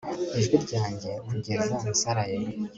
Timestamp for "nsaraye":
1.93-2.37